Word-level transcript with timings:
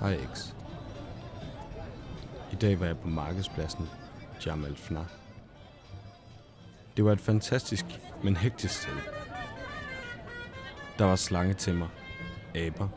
Hej 0.00 0.18
X. 0.34 0.54
I 2.52 2.54
dag 2.54 2.80
var 2.80 2.86
jeg 2.86 2.98
på 2.98 3.08
markedspladsen 3.08 3.88
Jamal 4.46 4.76
Fna. 4.76 5.04
Det 6.96 7.04
var 7.04 7.12
et 7.12 7.20
fantastisk, 7.20 7.84
men 8.22 8.36
hektisk 8.36 8.82
sted. 8.82 8.96
Der 10.98 11.04
var 11.04 11.16
slangetemmer, 11.16 11.88
aber, 12.54 12.88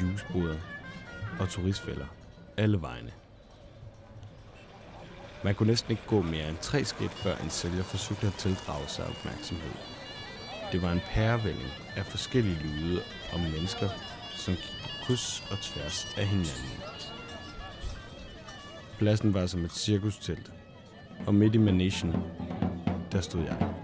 juiceboder 0.00 0.58
og 1.40 1.48
turistfælder 1.48 2.06
alle 2.56 2.82
vegne. 2.82 3.12
Man 5.44 5.54
kunne 5.54 5.68
næsten 5.68 5.90
ikke 5.90 6.06
gå 6.06 6.22
mere 6.22 6.48
end 6.48 6.58
tre 6.60 6.84
skridt, 6.84 7.12
før 7.12 7.36
en 7.36 7.50
sælger 7.50 7.82
forsøgte 7.82 8.26
at 8.26 8.34
tildrage 8.34 8.88
sig 8.88 9.06
opmærksomhed. 9.06 9.72
Det 10.72 10.82
var 10.82 10.92
en 10.92 11.00
pærevælling 11.00 11.70
af 11.96 12.06
forskellige 12.06 12.60
lyde 12.62 13.02
og 13.32 13.40
mennesker, 13.40 13.88
som 14.36 14.54
gik 14.54 14.81
kryds 15.06 15.44
og 15.50 15.58
tværs 15.58 16.14
af 16.16 16.26
hinanden. 16.26 16.82
Pladsen 18.98 19.34
var 19.34 19.46
som 19.46 19.64
et 19.64 19.72
cirkustelt, 19.72 20.52
og 21.26 21.34
midt 21.34 21.54
i 21.54 21.58
managen, 21.58 22.16
der 23.12 23.20
stod 23.20 23.42
jeg. 23.42 23.74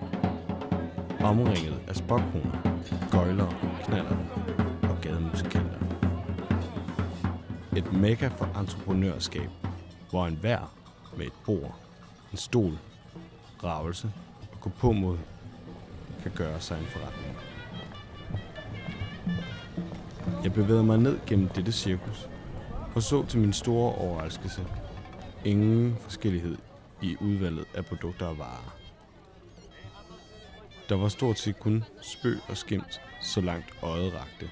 Omringet 1.21 1.81
af 1.89 1.97
spokkroner, 1.97 2.81
gøjler, 3.11 3.79
knaller 3.85 4.17
og 4.83 5.01
gademusikanter. 5.03 5.79
Et 7.77 7.93
mega 7.93 8.29
for 8.29 8.61
entreprenørskab, 8.61 9.51
hvor 10.11 10.27
en 10.27 10.37
hver 10.37 10.75
med 11.17 11.27
et 11.27 11.33
bord, 11.47 11.79
en 12.33 12.39
stol, 12.39 12.79
ravelse 13.65 14.13
og 14.53 14.61
gå 14.61 14.71
på 14.71 14.93
mod 14.93 15.19
kan 16.23 16.33
gøre 16.37 16.61
sig 16.61 16.79
en 16.79 16.87
forretning. 16.87 17.58
Jeg 20.45 20.53
bevægede 20.53 20.85
mig 20.85 20.99
ned 20.99 21.19
gennem 21.27 21.49
dette 21.49 21.73
cirkus 21.73 22.29
og 22.95 23.03
så 23.03 23.27
til 23.27 23.39
min 23.39 23.53
store 23.53 23.95
overraskelse 23.95 24.67
ingen 25.45 25.97
forskellighed 25.97 26.57
i 27.03 27.17
udvalget 27.21 27.65
af 27.75 27.87
produkter 27.87 28.27
og 28.27 28.39
varer. 28.39 28.77
Der 30.89 30.97
var 30.97 31.09
stort 31.09 31.39
set 31.39 31.59
kun 31.61 31.85
spøg 32.03 32.39
og 32.49 32.57
skimt, 32.57 33.01
så 33.23 33.41
langt 33.41 33.67
øjet 33.83 34.15
rakte. 34.15 34.51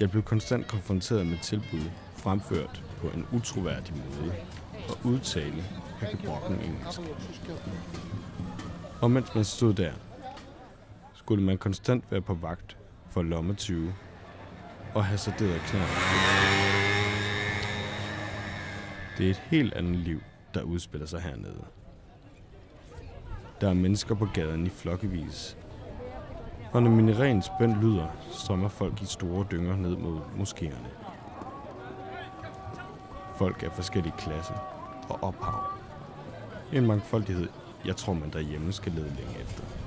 Jeg 0.00 0.10
blev 0.10 0.22
konstant 0.22 0.68
konfronteret 0.68 1.26
med 1.26 1.38
tilbud, 1.38 1.90
fremført 2.16 2.82
på 2.98 3.08
en 3.08 3.26
utroværdig 3.32 3.94
måde, 3.96 4.34
og 4.88 4.98
udtale 5.04 5.62
hakkebrokken 5.98 6.60
engelsk. 6.60 7.00
Og 9.00 9.10
mens 9.10 9.34
man 9.34 9.44
stod 9.44 9.74
der, 9.74 9.92
skulle 11.14 11.44
man 11.44 11.58
konstant 11.58 12.04
være 12.10 12.20
på 12.20 12.34
vagt 12.34 12.76
for 13.14 13.22
lommetyve 13.22 13.94
og 14.94 15.04
hasarderet 15.04 15.60
sarderet 15.60 15.60
knald. 15.60 15.88
Det 19.18 19.26
er 19.26 19.30
et 19.30 19.42
helt 19.50 19.74
andet 19.74 19.96
liv, 19.96 20.20
der 20.54 20.62
udspiller 20.62 21.06
sig 21.06 21.20
hernede. 21.20 21.64
Der 23.60 23.68
er 23.68 23.74
mennesker 23.74 24.14
på 24.14 24.28
gaden 24.34 24.66
i 24.66 24.68
flokkevis. 24.68 25.56
Og 26.72 26.82
når 26.82 26.90
minerens 26.90 27.50
bøn 27.58 27.80
lyder, 27.80 28.06
strømmer 28.30 28.68
folk 28.68 29.02
i 29.02 29.06
store 29.06 29.46
dynger 29.50 29.76
ned 29.76 29.96
mod 29.96 30.20
moskéerne. 30.38 30.88
Folk 33.38 33.62
af 33.62 33.72
forskellige 33.72 34.14
klasser 34.18 34.54
og 35.08 35.22
ophav. 35.22 35.64
En 36.72 36.86
mangfoldighed, 36.86 37.48
jeg 37.84 37.96
tror 37.96 38.12
man 38.12 38.30
derhjemme 38.30 38.72
skal 38.72 38.92
lede 38.92 39.14
længe 39.16 39.40
efter. 39.40 39.83